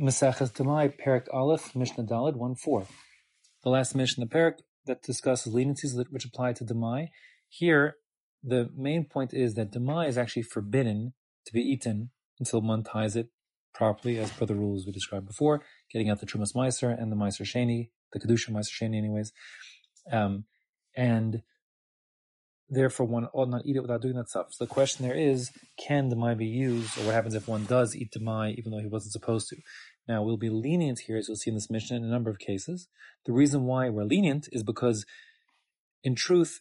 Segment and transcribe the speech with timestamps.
[0.00, 2.86] Maseches Demai, Perak Aleph, Mishnah Dalid, 1 4.
[3.64, 7.08] The last Mishnah, the Perak, that discusses leniencies which apply to Demai.
[7.48, 7.96] Here,
[8.42, 11.14] the main point is that Demai is actually forbidden
[11.46, 13.28] to be eaten until one ties it
[13.74, 15.62] properly, as per the rules we described before,
[15.92, 19.32] getting out the Trumas Meiser and the Meiser Sheni, the Kedusha Meiser Sheni, anyways.
[20.10, 20.44] Um,
[20.96, 21.42] and
[22.70, 24.52] therefore one ought not eat it without doing that stuff.
[24.52, 27.96] So the question there is, can demai be used, or what happens if one does
[27.96, 29.56] eat demai even though he wasn't supposed to?
[30.06, 32.38] Now we'll be lenient here, as you'll see in this Mishnah in a number of
[32.38, 32.88] cases.
[33.26, 35.04] The reason why we're lenient is because,
[36.02, 36.60] in truth,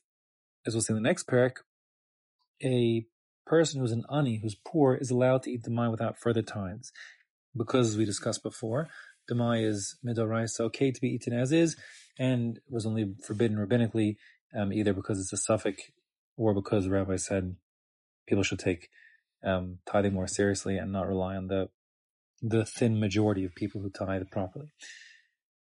[0.65, 1.57] as we'll see in the next parak,
[2.63, 3.05] a
[3.45, 6.91] person who's an ani, who's poor, is allowed to eat demai without further tithes,
[7.55, 8.89] because as we discussed before,
[9.31, 11.77] demai is midorais, okay to be eaten as is,
[12.19, 14.15] and was only forbidden rabbinically
[14.57, 15.77] um, either because it's a safek
[16.37, 17.55] or because the rabbi said
[18.27, 18.89] people should take
[19.43, 21.69] um, tithing more seriously and not rely on the
[22.41, 24.71] the thin majority of people who tithe properly.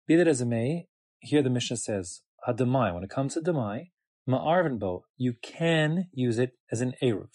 [0.08, 0.88] Be that as it may,
[1.20, 3.92] here the Mishnah says, Hadamai, when it comes to Damai,
[4.28, 7.30] Ma'arvinbo, you can use it as an Eruv.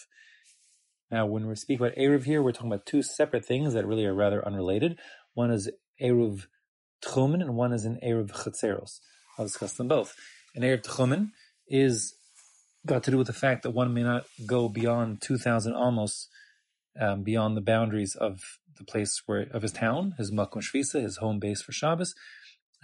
[1.11, 4.07] Now, when we speak about Eruv here, we're talking about two separate things that really
[4.07, 4.99] are rather unrelated.
[5.35, 5.71] One is
[6.03, 6.47] Eruv
[7.05, 9.01] Tchumen and one is an Eruv Chatzeros.
[9.39, 10.15] I'll discuss them both.
[10.55, 11.31] An Eruv Tchumen
[11.69, 12.15] is
[12.87, 16.29] got to do with the fact that one may not go beyond 2,000 amos
[17.01, 18.41] um, beyond the boundaries of
[18.79, 22.15] the place where of his town, his makom shvisa, his home base for Shabbos.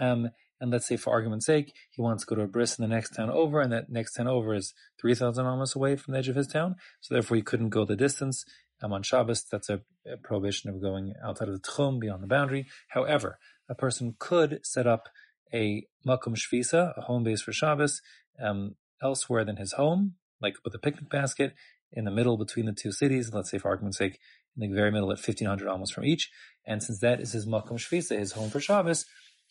[0.01, 0.31] Um,
[0.61, 2.95] and let's say, for argument's sake, he wants to go to a bris in the
[2.95, 6.29] next town over, and that next town over is 3,000 amos away from the edge
[6.29, 6.77] of his town.
[7.01, 8.45] So therefore, he couldn't go the distance.
[8.81, 9.81] Um, on Shabbos, that's a,
[10.11, 12.67] a, prohibition of going outside of the tchum, beyond the boundary.
[12.89, 15.09] However, a person could set up
[15.53, 18.01] a makom shvisa, a home base for Shabbos,
[18.41, 21.55] um, elsewhere than his home, like with a picnic basket
[21.93, 24.19] in the middle between the two cities, let's say for argument's sake,
[24.57, 26.31] in the very middle at 1500 amos from each.
[26.67, 29.07] And since that is his Makom Shvisa, his home for Shabbos,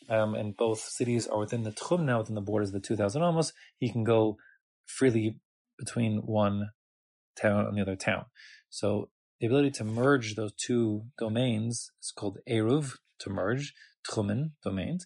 [0.09, 3.21] um, and both cities are within the Tchum now, within the borders of the 2000
[3.21, 4.37] amos, he can go
[4.85, 5.37] freely
[5.77, 6.69] between one
[7.39, 8.25] town and the other town.
[8.69, 13.73] So the ability to merge those two domains is called Eruv, to merge,
[14.07, 15.05] Tchumen, domains.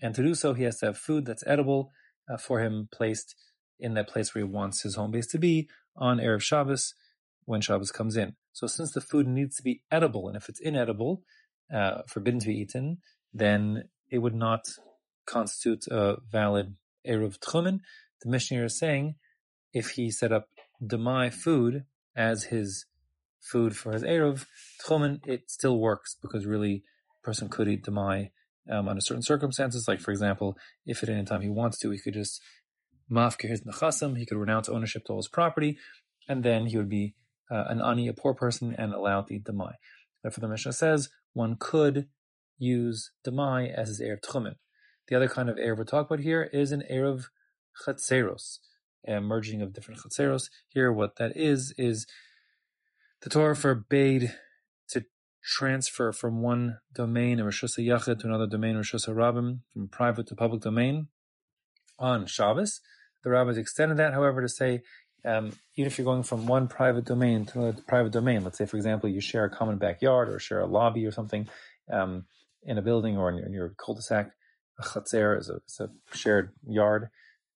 [0.00, 1.92] And to do so, he has to have food that's edible
[2.32, 3.34] uh, for him placed
[3.82, 6.94] in that place where he wants his home base to be on Erev Shabbos
[7.44, 8.36] when Shabbos comes in.
[8.52, 11.22] So since the food needs to be edible, and if it's inedible,
[11.74, 12.98] uh, forbidden to be eaten,
[13.34, 14.68] then it would not
[15.26, 16.76] constitute a valid
[17.06, 17.80] Eruv Tchumen.
[18.22, 19.16] The Mishnah is saying
[19.72, 20.48] if he set up
[20.82, 21.84] Demai food
[22.14, 22.86] as his
[23.40, 24.46] food for his Eruv
[24.86, 26.84] Tchumen, it still works because really
[27.20, 28.30] a person could eat Demai
[28.70, 29.88] um, under certain circumstances.
[29.88, 30.56] Like, for example,
[30.86, 32.40] if at any time he wants to, he could just
[33.40, 33.62] his
[34.16, 35.78] he could renounce ownership to all his property,
[36.28, 37.14] and then he would be
[37.50, 39.74] uh, an ani, a poor person, and allowed the demai.
[40.22, 42.08] Therefore, the Mishnah says one could
[42.58, 44.54] use demai as his eruv tchumen.
[45.08, 47.26] The other kind of eruv we're talking about here is an eruv
[47.84, 48.58] chatzeros,
[49.06, 50.48] a merging of different chatzeros.
[50.68, 52.06] Here, what that is is
[53.22, 54.34] the Torah forbade
[54.88, 55.04] to
[55.44, 60.36] transfer from one domain of Reshus Yachid to another domain, Reshus Rabbim, from private to
[60.36, 61.08] public domain
[61.98, 62.80] on Shabbos.
[63.24, 64.82] The rabbis extended that, however, to say
[65.24, 68.66] um, even if you're going from one private domain to another private domain, let's say,
[68.66, 71.48] for example, you share a common backyard or share a lobby or something
[71.90, 72.24] um,
[72.64, 74.32] in a building or in your, in your cul-de-sac,
[74.78, 77.08] a chatzer is a, a shared yard.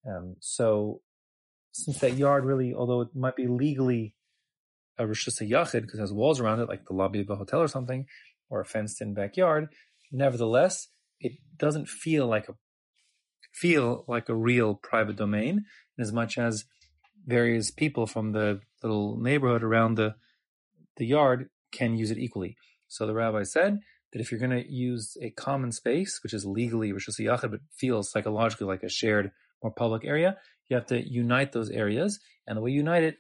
[0.07, 1.01] Um, so
[1.73, 4.15] since that yard really, although it might be legally
[4.99, 7.61] a rishus yachid because it has walls around it, like the lobby of a hotel
[7.61, 8.07] or something,
[8.49, 9.69] or a fenced-in backyard,
[10.13, 10.89] nevertheless,
[11.21, 12.55] it doesn't feel like a
[13.61, 15.65] feel like a real private domain,
[15.97, 16.65] in as much as
[17.27, 20.15] various people from the little neighborhood around the
[20.97, 22.57] the yard can use it equally.
[22.89, 23.81] So the rabbi said
[24.13, 27.61] that if you're going to use a common space, which is legally Reshus Yachid, but
[27.77, 29.31] feels psychologically like a shared,
[29.63, 30.37] more public area,
[30.69, 33.17] you have to unite those areas, and the way you unite it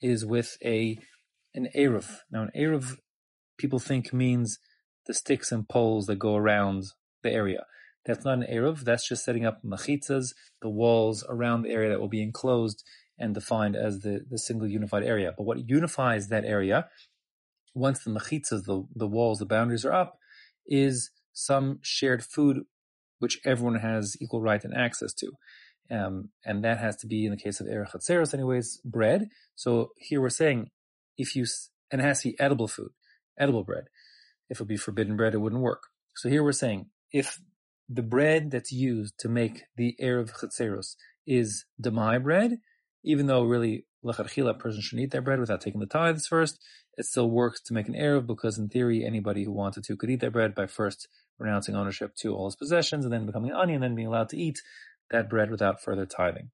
[0.00, 0.98] is with a
[1.54, 2.20] an eruv.
[2.30, 2.98] Now, an eruv,
[3.56, 4.58] people think means
[5.06, 6.84] the sticks and poles that go around
[7.22, 7.64] the area.
[8.08, 10.32] That's not an Eruv, that's just setting up machitzas,
[10.62, 12.82] the walls around the area that will be enclosed
[13.18, 15.34] and defined as the, the single unified area.
[15.36, 16.88] But what unifies that area,
[17.74, 20.18] once the machitzas, the, the walls, the boundaries are up,
[20.66, 22.62] is some shared food
[23.18, 25.32] which everyone has equal right and access to.
[25.90, 29.28] Um, and that has to be, in the case of Eruv Chatzeros anyways, bread.
[29.54, 30.70] So here we're saying,
[31.18, 31.44] if you,
[31.90, 32.90] and it has to be edible food,
[33.38, 33.84] edible bread.
[34.48, 35.82] If it would be forbidden bread, it wouldn't work.
[36.16, 37.38] So here we're saying, if
[37.88, 40.96] the bread that's used to make the Eruv Chatzeros
[41.26, 42.58] is Demai bread,
[43.02, 46.58] even though really lechatchila, a person shouldn't eat their bread without taking the tithes first,
[46.96, 50.10] it still works to make an eruv because in theory anybody who wanted to could
[50.10, 51.08] eat their bread by first
[51.38, 54.28] renouncing ownership to all his possessions and then becoming an ani and then being allowed
[54.28, 54.60] to eat
[55.10, 56.50] that bread without further tithing.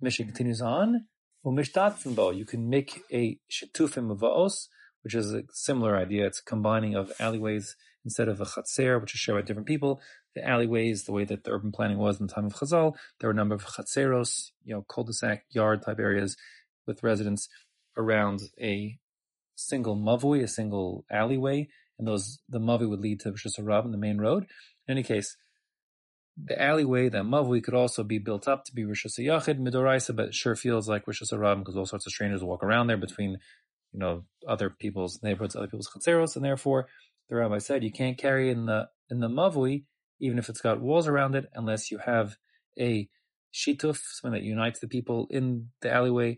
[0.00, 1.06] Mishnah continues on.
[1.44, 4.66] You can make a shetufim of vaos,
[5.02, 6.26] which is a similar idea.
[6.26, 7.76] It's combining of alleyways
[8.06, 10.00] instead of a chatzer, which is shared by different people.
[10.34, 13.28] The alleyways, the way that the urban planning was in the time of Chazal, there
[13.28, 16.36] were a number of chatzeros, you know, cul-de-sac yard type areas
[16.86, 17.48] with residents
[17.96, 18.98] around a
[19.56, 21.68] single mavui, a single alleyway,
[21.98, 24.46] and those the mavui would lead to Rosh and the main road.
[24.86, 25.36] In any case,
[26.36, 30.26] the alleyway, the mavui, could also be built up to be Reshus Yachid, Midoraisa, but
[30.26, 33.38] it sure feels like Reshus Harabim because all sorts of strangers walk around there between,
[33.92, 36.86] you know, other people's neighborhoods, other people's chatzeros, and therefore
[37.28, 39.84] the rabbi said you can't carry in the in the mavui,
[40.20, 42.36] even if it's got walls around it, unless you have
[42.78, 43.08] a
[43.54, 46.36] shituf, something that unites the people in the alleyway,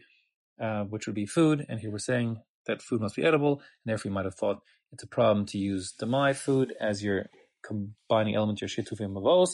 [0.60, 1.64] uh, which would be food.
[1.68, 4.62] And here we're saying that food must be edible, and therefore you might have thought
[4.92, 7.26] it's a problem to use demai food as your
[7.62, 9.50] combining element your shitufim mavos,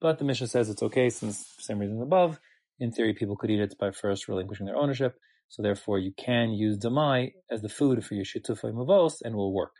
[0.00, 2.40] but the Mishnah says it's okay since same reason above.
[2.78, 5.18] In theory, people could eat it by first relinquishing their ownership,
[5.48, 9.52] so therefore you can use demai as the food for your shitufim mavos and will
[9.52, 9.72] work.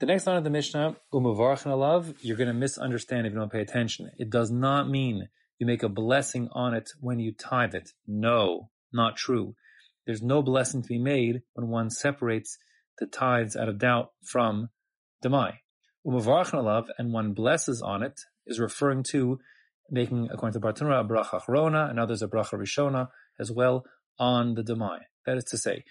[0.00, 3.50] The next line of the Mishnah, umavarchin alav, you're going to misunderstand if you don't
[3.50, 4.12] pay attention.
[4.16, 5.28] It does not mean
[5.58, 7.90] you make a blessing on it when you tithe it.
[8.06, 9.56] No, not true.
[10.06, 12.58] There's no blessing to be made when one separates
[13.00, 14.68] the tithes out of doubt from
[15.24, 15.54] demai.
[16.06, 19.40] Umavarchin alav, and one blesses on it, is referring to
[19.90, 23.08] making, according to Bartanura, a bracha and others a bracha rishona
[23.40, 23.84] as well
[24.16, 25.00] on the demai.
[25.26, 25.82] That is to say,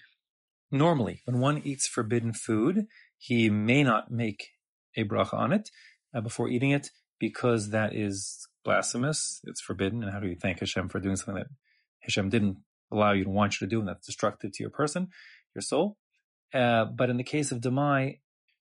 [0.71, 4.49] normally when one eats forbidden food, he may not make
[4.95, 5.69] a bracha on it
[6.13, 9.41] uh, before eating it because that is blasphemous.
[9.45, 10.03] It's forbidden.
[10.03, 11.47] And how do you thank Hashem for doing something that
[12.01, 12.57] Hashem didn't
[12.91, 15.09] allow you to want you to do, and that's destructive to your person,
[15.53, 15.97] your soul.
[16.53, 18.19] Uh, but in the case of Demai,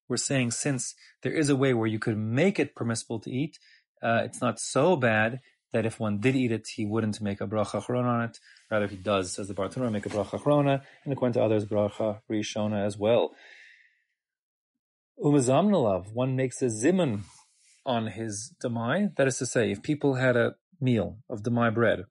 [0.09, 3.59] we're saying since there is a way where you could make it permissible to eat,
[4.03, 5.41] uh, it's not so bad
[5.73, 8.39] that if one did eat it, he wouldn't make a bracha achrona on it.
[8.71, 12.21] Rather, he does, says the Bartanura, make a bracha achrona, and according to others, bracha
[12.31, 13.35] rishona as well.
[15.19, 17.23] Umazamnalav, one makes a zimun
[17.87, 19.15] on his demai.
[19.17, 22.05] That is to say, if people had a meal of demai bread,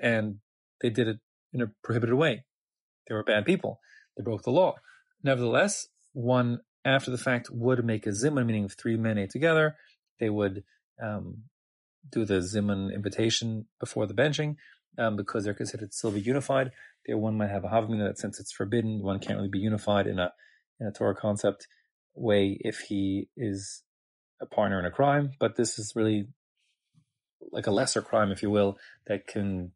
[0.00, 0.36] and
[0.80, 1.18] they did it
[1.52, 2.44] in a prohibited way,
[3.08, 3.80] they were bad people.
[4.16, 4.76] They broke the law.
[5.24, 9.76] Nevertheless, one after the fact would make a zimun, meaning if three men ate together,
[10.20, 10.62] they would
[11.02, 11.42] um,
[12.10, 14.54] do the zimun invitation before the benching
[14.98, 16.70] um, because they're considered still be unified.
[17.04, 20.06] There, one might have a havamina that since it's forbidden, one can't really be unified
[20.06, 20.32] in a
[20.80, 21.66] in a Torah concept
[22.14, 23.82] way if he is
[24.40, 25.32] a partner in a crime.
[25.38, 26.28] But this is really
[27.52, 29.72] like a lesser crime, if you will, that can,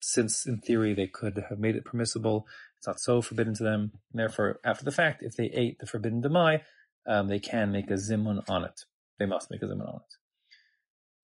[0.00, 2.46] since in theory they could have made it permissible,
[2.78, 3.92] it's not so forbidden to them.
[4.12, 6.62] And therefore, after the fact, if they ate the forbidden demai,
[7.06, 8.84] um, they can make a zimun on it.
[9.18, 10.16] They must make a zimun on it.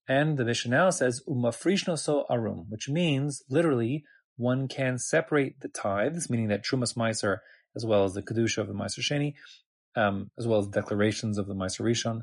[0.09, 4.05] And the Mishnah says umafrishno so arum, which means literally
[4.37, 7.39] one can separate the tithes, meaning that trumas meiser
[7.77, 9.35] as well as the kedusha of the meiser sheni,
[9.95, 12.23] um, as well as declarations of the meiser rishon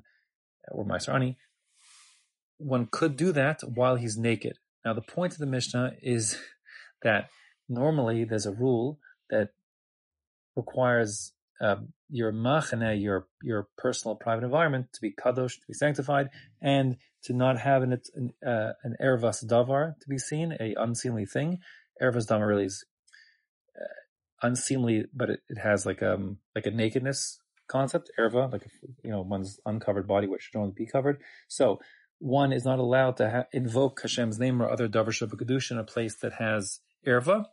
[0.72, 1.38] or meiser ani.
[2.58, 4.58] One could do that while he's naked.
[4.84, 6.38] Now the point of the Mishnah is
[7.04, 7.30] that
[7.70, 9.50] normally there's a rule that
[10.56, 11.78] requires uh,
[12.10, 16.30] your machane, your your personal private environment, to be kadosh, to be sanctified,
[16.62, 21.26] and to not have an an, uh, an ervas davar to be seen, a unseemly
[21.26, 21.60] thing.
[22.02, 22.93] Ervas davar really is uh,
[24.44, 28.12] unseemly, but it, it has like um like a nakedness concept.
[28.20, 28.68] Erva, like
[29.04, 31.22] you know one's uncovered body, which should only be covered.
[31.48, 31.80] So
[32.20, 35.84] one is not allowed to ha- invoke Hashem's name or other davar shabbat in a
[35.84, 37.46] place that has erva,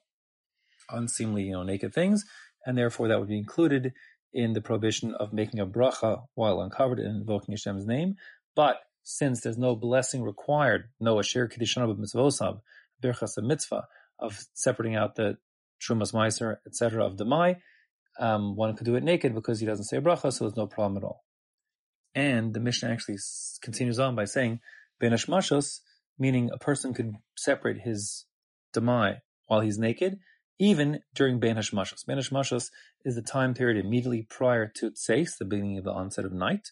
[0.91, 2.25] unseemly, you know, naked things
[2.67, 3.93] and therefore that would be included
[4.33, 8.17] in the prohibition of making a bracha while uncovered and invoking Hashem's name.
[8.55, 12.61] But since there's no blessing required, no asher kiddushan mitzvosav,
[13.03, 13.87] birchas mitzvah
[14.19, 15.39] of separating out the
[15.81, 17.05] trumas meiser, etc.
[17.05, 17.57] of demai,
[18.19, 20.97] um, one could do it naked because he doesn't say bracha, so there's no problem
[20.97, 21.25] at all.
[22.15, 23.19] And the Mishnah actually
[23.63, 24.61] continues on by saying
[24.99, 25.17] ben
[26.19, 28.27] meaning a person could separate his
[28.75, 30.19] demai while he's naked,
[30.59, 32.05] even during Ben Hashmashos.
[32.07, 32.71] Ben Hashmashos
[33.05, 36.69] is the time period immediately prior to Tseis, the beginning of the onset of night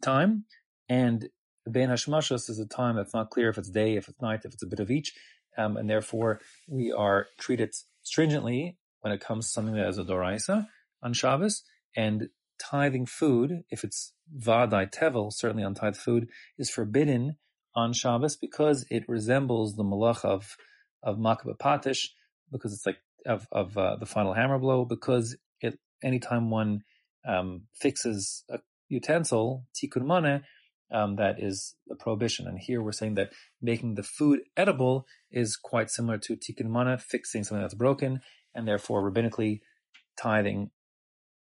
[0.00, 0.44] time,
[0.88, 1.28] and
[1.66, 4.52] Ben Hashmashos is a time that's not clear if it's day, if it's night, if
[4.54, 5.12] it's a bit of each,
[5.56, 10.04] um, and therefore we are treated stringently when it comes to something that is a
[10.04, 10.66] doraisa
[11.02, 11.62] on Shabbos,
[11.96, 12.28] and
[12.58, 16.28] tithing food, if it's vadai tevel, certainly untithed food,
[16.58, 17.36] is forbidden
[17.74, 20.56] on Shabbos because it resembles the malach of
[21.02, 22.10] of Makeh B'Patish,
[22.52, 26.82] because it's like of of uh, the final hammer blow, because it anytime one
[27.26, 30.42] um, fixes a utensil, tikkun maneh,
[30.92, 32.46] um, that is a prohibition.
[32.46, 37.00] And here we're saying that making the food edible is quite similar to tikkun maneh,
[37.00, 38.20] fixing something that's broken,
[38.54, 39.60] and therefore rabbinically
[40.16, 40.70] tithing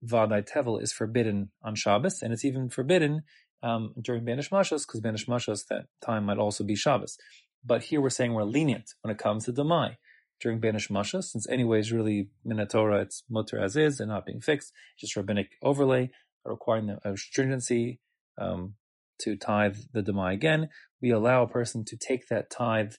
[0.03, 3.23] vaday tevel is forbidden on Shabbos, and it's even forbidden
[3.63, 7.17] um, during Ben Hashmashos, because Ben Hashmashos that time might also be Shabbos.
[7.63, 9.95] But here we're saying we're lenient when it comes to Damai
[10.41, 14.73] during Ben Hashmashos, since anyways really Minatora it's mutter as is and not being fixed,
[14.99, 16.11] just rabbinic overlay
[16.43, 17.99] requiring a stringency
[18.37, 18.75] um,
[19.19, 20.69] to tithe the Demai again,
[21.01, 22.93] we allow a person to take that tithe,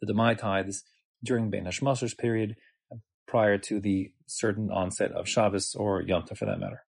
[0.00, 0.84] the Demai tithes,
[1.24, 2.56] during Ben Hashmashos period,
[2.92, 2.96] uh,
[3.26, 6.84] prior to the certain onset of Shabbos or Yom Tov for that matter.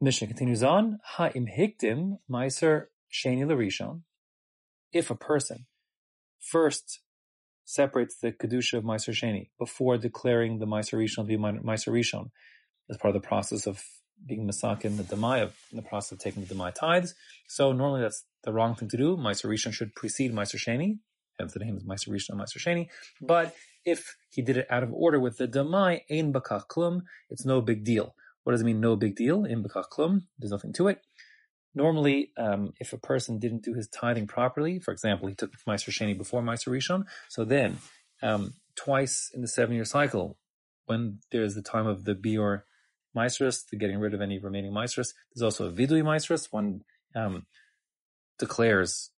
[0.00, 4.02] Mishnah continues on, Ha'im hikdim meiser sheni l'rishon.
[4.92, 5.66] If a person
[6.40, 7.00] first
[7.64, 12.30] separates the kedusha of meiser sheni before declaring the meiser rishon to be meiser rishon
[12.88, 13.82] as part of the process of
[14.26, 17.14] being masakin the demai of in the process of taking the demai tithes.
[17.48, 19.16] So normally that's the wrong thing to do.
[19.16, 20.98] Meiser rishon should precede meiser sheni.
[21.38, 22.88] Hence the name is meiser rishon and sheni.
[23.20, 27.44] But if he did it out of order with the demai ein bakach klum, it's
[27.44, 28.14] no big deal.
[28.44, 28.80] What does it mean?
[28.80, 29.44] No big deal.
[29.44, 31.00] In bakach klum, there's nothing to it.
[31.74, 35.90] Normally, um, if a person didn't do his tithing properly, for example, he took meiser
[35.90, 37.78] sheni before meiser rishon, so then
[38.22, 40.38] um, twice in the seven-year cycle,
[40.86, 42.62] when there's the time of the bior
[43.16, 45.14] Meisrus, the getting rid of any remaining Meisrus.
[45.34, 46.48] There's also a Vidui Meisrus.
[46.50, 46.82] One
[47.14, 47.46] um,
[48.38, 49.10] declares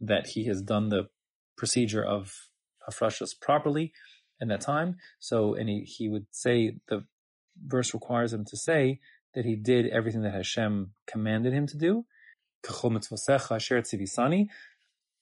[0.00, 1.08] that he has done the
[1.56, 2.32] procedure of
[2.88, 3.92] Hafrashas properly
[4.40, 4.96] in that time.
[5.18, 7.04] So, and he, he would say, the
[7.66, 9.00] verse requires him to say
[9.34, 12.06] that he did everything that Hashem commanded him to do.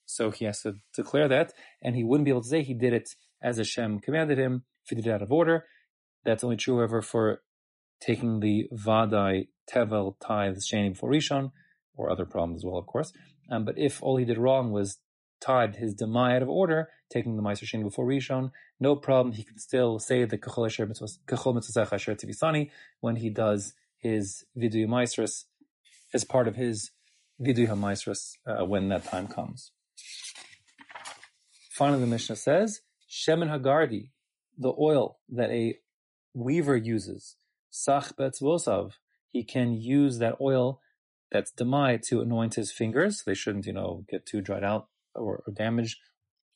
[0.06, 2.92] So he has to declare that, and he wouldn't be able to say he did
[2.92, 3.10] it
[3.42, 5.66] as Hashem commanded him if he did it out of order.
[6.24, 7.42] That's only true, however, for
[8.00, 11.52] taking the Vadai Tevel tithes Shani before Rishon,
[11.96, 13.12] or other problems as well, of course.
[13.50, 14.98] Um, but if all he did wrong was
[15.40, 18.50] tied his Demai out of order, taking the Meiser Shani before Rishon,
[18.80, 19.34] no problem.
[19.34, 25.44] He can still say the Kachol Mitzvah Asher Tzivisani when he does his vidui Meisrus
[26.12, 26.90] as part of his
[27.40, 29.72] vidui HaMeisrus uh, when that time comes.
[31.70, 34.10] Finally, the Mishnah says, Shemen Hagardi,
[34.56, 35.78] the oil that a
[36.34, 37.36] weaver uses
[37.76, 38.92] sach betzvosav,
[39.30, 40.80] he can use that oil
[41.30, 43.22] that's demai to anoint his fingers.
[43.24, 45.98] They shouldn't, you know, get too dried out or, or damaged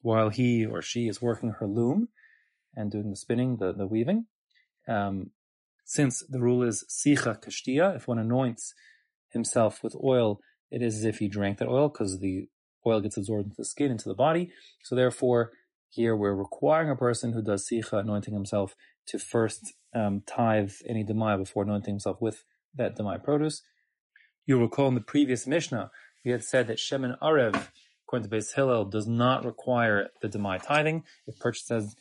[0.03, 2.09] while he or she is working her loom
[2.75, 4.27] and doing the spinning, the, the weaving.
[4.89, 5.31] Um,
[5.85, 8.75] since the rule is sicha kashtia, if one anoints
[9.31, 12.49] himself with oil, it is as if he drank that oil because the
[12.87, 14.53] oil gets absorbed into the skin, into the body.
[14.85, 15.53] So therefore,
[15.91, 18.77] here we're requiring a person who does sicha, anointing himself,
[19.11, 23.62] to first um, tithe any demai before anointing himself with that demai produce.
[24.47, 25.90] You'll recall in the previous Mishnah,
[26.25, 27.69] we had said that Shemin Arev,
[28.07, 31.05] according to Beis Hillel, does not require the demai tithing.
[31.40, 31.95] Purchased as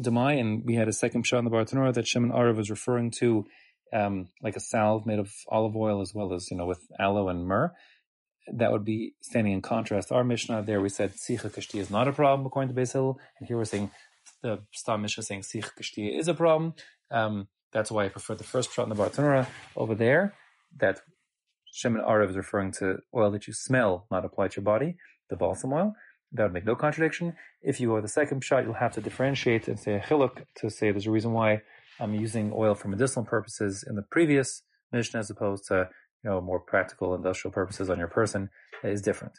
[0.00, 3.10] demai, and we had a second shot in the Bartanura that Shemin Arev was referring
[3.18, 3.46] to
[3.92, 7.28] um, like a salve made of olive oil as well as, you know, with aloe
[7.28, 7.72] and myrrh.
[8.52, 10.12] That would be standing in contrast.
[10.12, 13.48] Our Mishnah there, we said Sicha Kashti is not a problem according to Hillel, and
[13.48, 13.90] here we're saying
[14.42, 16.74] the Stam Mishnah saying Sicha Kashti is a problem.
[17.10, 20.34] Um, that's why I prefer the first shot in the Bartanura over there.
[20.78, 21.00] That
[21.72, 24.96] Shemin Arev is referring to oil that you smell, not apply to your body,
[25.30, 25.94] the balsam oil.
[26.32, 27.34] That would make no contradiction.
[27.62, 30.70] If you go the second shot, you'll have to differentiate and say a chiluk to
[30.70, 31.62] say there's a reason why
[32.00, 34.62] I'm using oil for medicinal purposes in the previous
[34.92, 35.88] Mishnah as opposed to
[36.24, 38.50] you know more practical industrial purposes on your person
[38.82, 39.34] is different.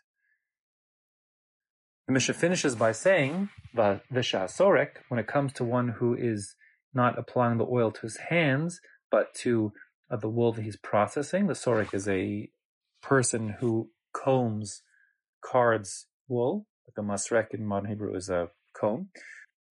[2.08, 6.56] The Mishnah finishes by saying, "Visha sorek," when it comes to one who is
[6.94, 8.82] not applying the oil to his hands,
[9.12, 9.72] but to
[10.10, 11.48] uh, the wool that he's processing.
[11.48, 12.50] The sorik is a
[13.02, 14.82] person who combs,
[15.42, 16.66] cards wool,
[16.98, 19.10] a masrek in modern Hebrew is a comb.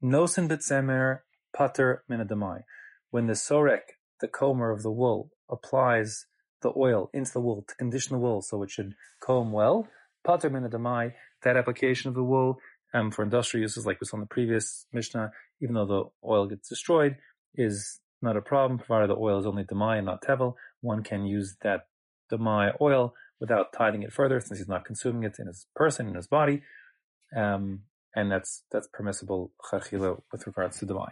[0.03, 1.21] Nosin bitzemer
[1.57, 2.63] pater minadamai.
[3.11, 6.27] When the sorek, the comber of the wool, applies
[6.63, 9.89] the oil into the wool to condition the wool so it should comb well,
[10.25, 12.59] pater minadamai, that application of the wool
[12.97, 16.47] um, for industrial uses, like we saw in the previous Mishnah, even though the oil
[16.47, 17.17] gets destroyed,
[17.55, 20.55] is not a problem, provided the oil is only demai and not tevel.
[20.81, 21.87] One can use that
[22.33, 26.15] demai oil without tithing it further, since he's not consuming it in his person, in
[26.15, 26.63] his body,
[27.37, 27.83] um,
[28.15, 29.53] and that's that's permissible
[30.33, 31.11] with regards to demai.